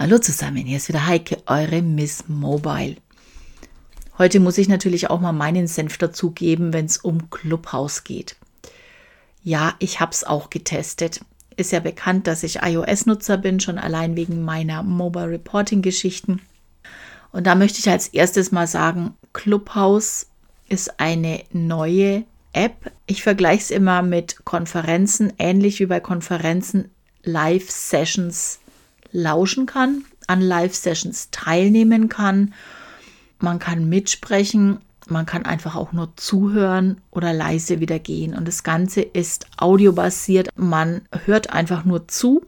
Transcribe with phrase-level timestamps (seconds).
[0.00, 2.98] Hallo zusammen, hier ist wieder Heike, eure Miss Mobile.
[4.16, 8.36] Heute muss ich natürlich auch mal meinen Senf dazugeben, wenn es um Clubhouse geht.
[9.42, 11.20] Ja, ich habe es auch getestet.
[11.56, 16.42] Ist ja bekannt, dass ich iOS-Nutzer bin, schon allein wegen meiner Mobile Reporting-Geschichten.
[17.32, 20.28] Und da möchte ich als erstes mal sagen, Clubhouse
[20.68, 22.22] ist eine neue
[22.52, 22.92] App.
[23.06, 26.88] Ich vergleiche es immer mit Konferenzen, ähnlich wie bei Konferenzen
[27.24, 28.60] Live-Sessions
[29.12, 32.54] lauschen kann, an Live-Sessions teilnehmen kann.
[33.38, 38.34] Man kann mitsprechen, man kann einfach auch nur zuhören oder leise wieder gehen.
[38.34, 40.48] Und das Ganze ist audiobasiert.
[40.56, 42.44] Man hört einfach nur zu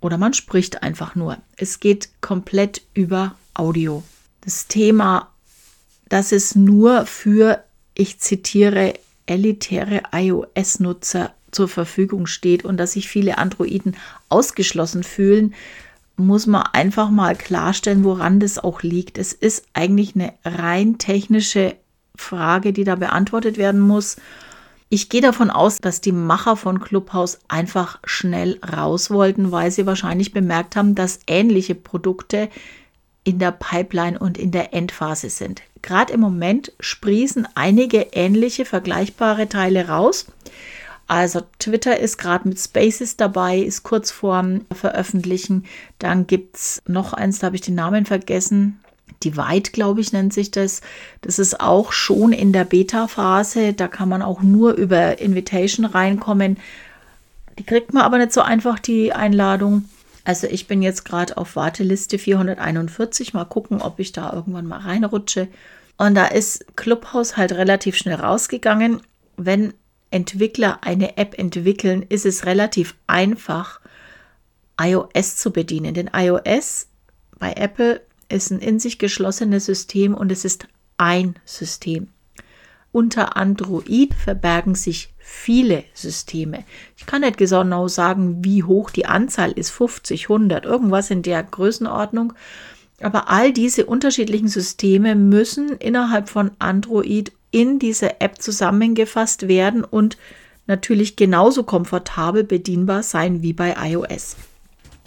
[0.00, 1.38] oder man spricht einfach nur.
[1.56, 4.02] Es geht komplett über Audio.
[4.40, 5.32] Das Thema,
[6.08, 8.94] das ist nur für, ich zitiere,
[9.26, 13.96] elitäre iOS-Nutzer zur Verfügung steht und dass sich viele Androiden
[14.28, 15.54] ausgeschlossen fühlen,
[16.16, 19.18] muss man einfach mal klarstellen, woran das auch liegt.
[19.18, 21.76] Es ist eigentlich eine rein technische
[22.16, 24.16] Frage, die da beantwortet werden muss.
[24.88, 29.84] Ich gehe davon aus, dass die Macher von Clubhouse einfach schnell raus wollten, weil sie
[29.84, 32.48] wahrscheinlich bemerkt haben, dass ähnliche Produkte
[33.24, 35.62] in der Pipeline und in der Endphase sind.
[35.82, 40.26] Gerade im Moment sprießen einige ähnliche, vergleichbare Teile raus.
[41.06, 45.64] Also Twitter ist gerade mit Spaces dabei, ist kurz vorm Veröffentlichen.
[45.98, 48.80] Dann gibt es noch eins, da habe ich den Namen vergessen.
[49.22, 50.82] Divide, glaube ich, nennt sich das.
[51.22, 53.72] Das ist auch schon in der Beta-Phase.
[53.72, 56.58] Da kann man auch nur über Invitation reinkommen.
[57.58, 59.88] Die kriegt man aber nicht so einfach, die Einladung.
[60.24, 63.32] Also ich bin jetzt gerade auf Warteliste 441.
[63.32, 65.48] Mal gucken, ob ich da irgendwann mal reinrutsche.
[65.96, 69.00] Und da ist Clubhouse halt relativ schnell rausgegangen.
[69.36, 69.72] Wenn
[70.10, 73.80] Entwickler eine App entwickeln, ist es relativ einfach,
[74.80, 75.94] iOS zu bedienen.
[75.94, 76.88] Denn iOS
[77.38, 82.08] bei Apple ist ein in sich geschlossenes System und es ist ein System.
[82.92, 86.64] Unter Android verbergen sich viele Systeme.
[86.96, 91.42] Ich kann nicht genau sagen, wie hoch die Anzahl ist, 50, 100, irgendwas in der
[91.42, 92.32] Größenordnung.
[93.02, 100.18] Aber all diese unterschiedlichen Systeme müssen innerhalb von Android in diese App zusammengefasst werden und
[100.66, 104.36] natürlich genauso komfortabel bedienbar sein wie bei iOS.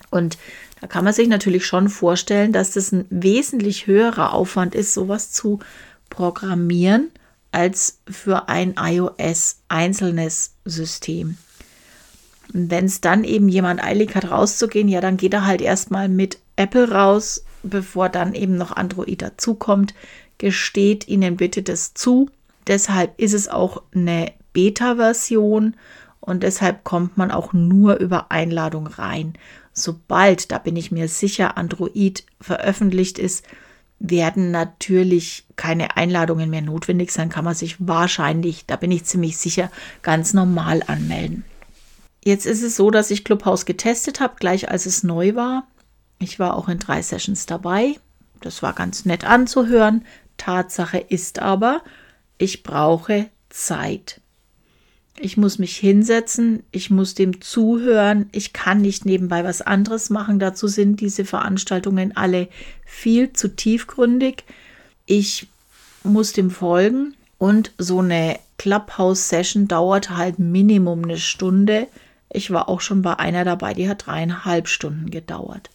[0.10, 0.40] Und
[0.82, 5.32] da kann man sich natürlich schon vorstellen, dass das ein wesentlich höherer Aufwand ist, sowas
[5.32, 5.60] zu
[6.10, 7.12] programmieren,
[7.52, 11.38] als für ein iOS einzelnes System.
[12.52, 16.40] Wenn es dann eben jemand eilig hat, rauszugehen, ja, dann geht er halt erstmal mit
[16.56, 19.94] Apple raus, bevor dann eben noch Android dazukommt
[20.40, 22.32] gesteht ihnen bitte das zu.
[22.70, 25.76] Deshalb ist es auch eine Beta-Version
[26.20, 29.34] und deshalb kommt man auch nur über Einladung rein.
[29.74, 33.44] Sobald, da bin ich mir sicher, Android veröffentlicht ist,
[34.00, 39.38] werden natürlich keine Einladungen mehr notwendig sein, kann man sich wahrscheinlich, da bin ich ziemlich
[39.38, 39.72] sicher,
[40.04, 41.44] ganz normal anmelden.
[42.24, 45.68] Jetzt ist es so, dass ich Clubhouse getestet habe, gleich als es neu war.
[46.20, 47.96] Ich war auch in drei Sessions dabei.
[48.42, 50.06] Das war ganz nett anzuhören.
[50.38, 51.82] Tatsache ist aber,
[52.40, 54.22] ich brauche Zeit.
[55.20, 60.40] Ich muss mich hinsetzen, ich muss dem zuhören, ich kann nicht nebenbei was anderes machen.
[60.40, 62.48] Dazu sind diese Veranstaltungen alle
[62.86, 64.46] viel zu tiefgründig.
[65.06, 65.48] Ich
[66.04, 71.88] muss dem folgen und so eine Clubhouse-Session dauert halt Minimum eine Stunde.
[72.32, 75.70] Ich war auch schon bei einer dabei, die hat dreieinhalb Stunden gedauert.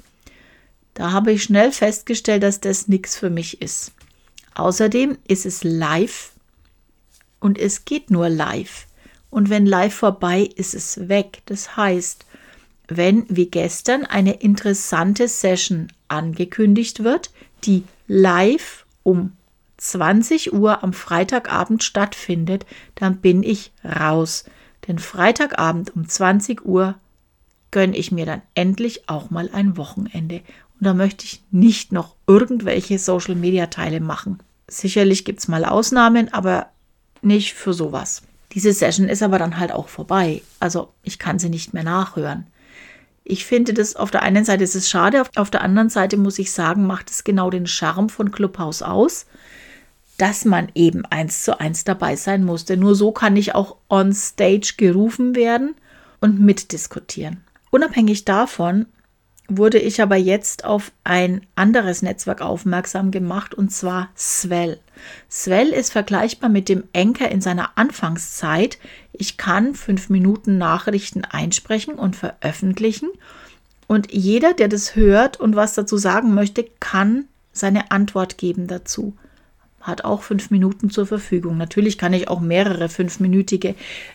[0.95, 3.93] Da habe ich schnell festgestellt, dass das nichts für mich ist.
[4.55, 6.34] Außerdem ist es live
[7.41, 8.87] und es geht nur live.
[9.31, 11.43] Und wenn live vorbei ist es weg.
[11.47, 12.25] Das heißt,
[12.89, 17.31] wenn wie gestern eine interessante Session angekündigt wird,
[17.65, 19.33] die live um
[19.79, 24.45] 20 Uhr am Freitagabend stattfindet, dann bin ich raus.
[24.87, 26.95] Denn Freitagabend um 20 Uhr
[27.71, 30.43] gönne ich mir dann endlich auch mal ein Wochenende.
[30.79, 34.39] Und da möchte ich nicht noch irgendwelche Social-Media-Teile machen.
[34.69, 36.69] Sicherlich gibt es mal Ausnahmen, aber
[37.25, 38.23] nicht für sowas.
[38.53, 40.43] Diese Session ist aber dann halt auch vorbei.
[40.61, 42.47] Also ich kann sie nicht mehr nachhören.
[43.25, 46.39] Ich finde das auf der einen Seite ist es schade, auf der anderen Seite muss
[46.39, 49.27] ich sagen, macht es genau den Charme von Clubhouse aus,
[50.19, 52.77] dass man eben eins zu eins dabei sein musste.
[52.77, 55.75] Nur so kann ich auch on stage gerufen werden
[56.21, 57.43] und mitdiskutieren.
[57.71, 58.87] Unabhängig davon
[59.49, 64.79] wurde ich aber jetzt auf ein anderes Netzwerk aufmerksam gemacht und zwar Swell.
[65.31, 68.79] Swell ist vergleichbar mit dem Anchor in seiner Anfangszeit.
[69.13, 73.11] Ich kann fünf Minuten Nachrichten einsprechen und veröffentlichen
[73.87, 79.15] Und jeder, der das hört und was dazu sagen möchte, kann seine Antwort geben dazu.
[79.81, 81.59] Hat auch fünf Minuten zur Verfügung.
[81.59, 83.75] Natürlich kann ich auch mehrere fünfminütige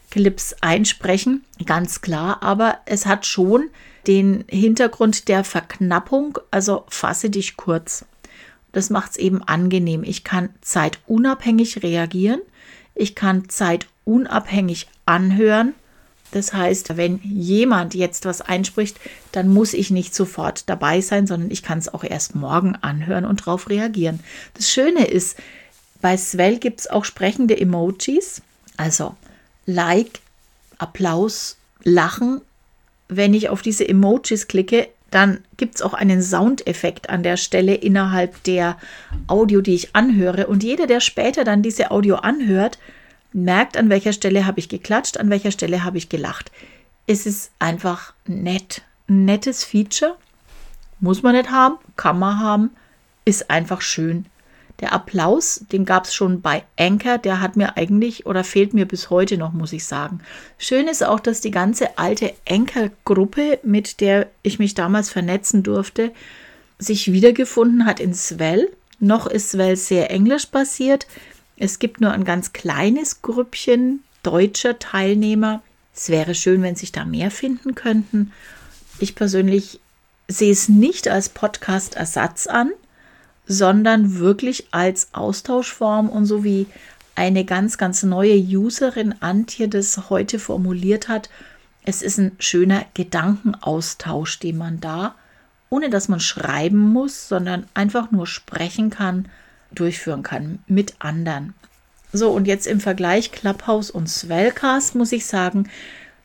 [0.10, 3.70] Clips einsprechen, ganz klar, aber es hat schon
[4.08, 8.06] den Hintergrund der Verknappung, also fasse dich kurz.
[8.72, 10.04] Das macht es eben angenehm.
[10.04, 12.42] Ich kann zeitunabhängig reagieren,
[12.96, 15.74] ich kann zeitunabhängig anhören
[16.32, 19.00] das heißt, wenn jemand jetzt was einspricht,
[19.32, 23.26] dann muss ich nicht sofort dabei sein, sondern ich kann es auch erst morgen anhören
[23.26, 24.20] und darauf reagieren.
[24.54, 25.38] Das Schöne ist,
[26.02, 28.42] bei Swell gibt es auch sprechende Emojis,
[28.78, 29.16] also
[29.66, 30.20] Like,
[30.78, 32.42] Applaus, Lachen.
[33.10, 37.74] Wenn ich auf diese Emojis klicke, dann gibt es auch einen Soundeffekt an der Stelle
[37.74, 38.78] innerhalb der
[39.28, 40.48] Audio, die ich anhöre.
[40.48, 42.78] Und jeder, der später dann diese Audio anhört,
[43.34, 46.52] merkt, an welcher Stelle habe ich geklatscht, an welcher Stelle habe ich gelacht.
[47.08, 48.84] Es ist einfach nett.
[49.08, 50.16] Ein nettes Feature.
[51.00, 52.72] Muss man nicht haben, kann man haben,
[53.26, 54.26] ist einfach schön.
[54.80, 58.86] Der Applaus, den gab es schon bei Anchor, der hat mir eigentlich oder fehlt mir
[58.86, 60.22] bis heute noch, muss ich sagen.
[60.58, 66.12] Schön ist auch, dass die ganze alte Anchor-Gruppe, mit der ich mich damals vernetzen durfte,
[66.78, 68.70] sich wiedergefunden hat in Swell.
[69.00, 71.08] Noch ist Swell sehr englisch basiert.
[71.58, 75.62] Es gibt nur ein ganz kleines Grüppchen deutscher Teilnehmer.
[75.94, 78.32] Es wäre schön, wenn sich da mehr finden könnten.
[79.00, 79.82] Ich persönlich
[80.30, 82.72] sehe es nicht als Podcast-Ersatz an,
[83.50, 86.68] sondern wirklich als Austauschform und so wie
[87.16, 91.30] eine ganz, ganz neue Userin Antje das heute formuliert hat,
[91.84, 95.16] es ist ein schöner Gedankenaustausch, den man da,
[95.72, 99.28] ohne dass man schreiben muss, sondern einfach nur sprechen kann,
[99.72, 101.56] durchführen kann mit anderen.
[102.14, 105.70] So, und jetzt im Vergleich Clubhouse und Swellcast muss ich sagen,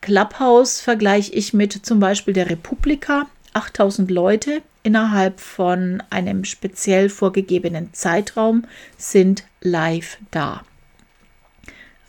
[0.01, 3.25] Clubhouse vergleiche ich mit zum Beispiel der Republika.
[3.53, 8.65] 8000 Leute innerhalb von einem speziell vorgegebenen Zeitraum
[8.97, 10.63] sind live da.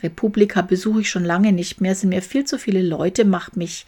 [0.03, 3.87] Republika besuche ich schon lange nicht mehr, sind mir viel zu viele Leute, macht mich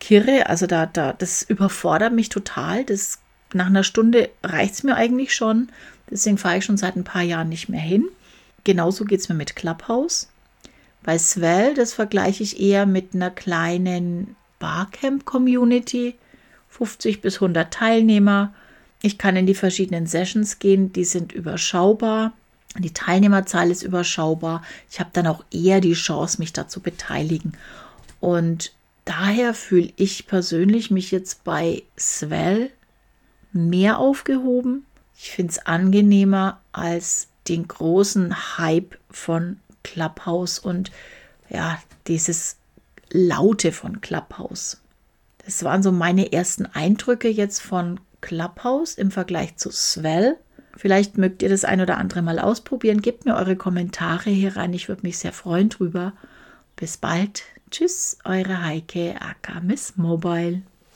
[0.00, 2.84] kirre, also da, da, das überfordert mich total.
[2.84, 3.18] Das,
[3.52, 5.68] nach einer Stunde reicht es mir eigentlich schon.
[6.10, 8.08] Deswegen fahre ich schon seit ein paar Jahren nicht mehr hin.
[8.64, 10.28] Genauso geht es mir mit Clubhouse.
[11.02, 16.14] Bei Swell, das vergleiche ich eher mit einer kleinen Barcamp-Community.
[16.76, 18.54] 50 bis 100 Teilnehmer.
[19.02, 22.32] Ich kann in die verschiedenen Sessions gehen, die sind überschaubar.
[22.78, 24.62] Die Teilnehmerzahl ist überschaubar.
[24.90, 27.52] Ich habe dann auch eher die Chance, mich da zu beteiligen.
[28.20, 28.72] Und
[29.04, 32.70] daher fühle ich persönlich mich jetzt bei Swell
[33.52, 34.84] mehr aufgehoben
[35.16, 40.90] ich finde es angenehmer als den großen Hype von Clubhouse und
[41.48, 42.56] ja, dieses
[43.10, 44.80] Laute von Clubhouse.
[45.44, 50.36] Das waren so meine ersten Eindrücke jetzt von Clubhouse im Vergleich zu Swell.
[50.76, 53.02] Vielleicht mögt ihr das ein oder andere mal ausprobieren.
[53.02, 54.72] Gebt mir eure Kommentare hier rein.
[54.72, 56.14] Ich würde mich sehr freuen drüber.
[56.76, 57.42] Bis bald.
[57.70, 60.62] Tschüss, eure Heike, aka Miss Mobile.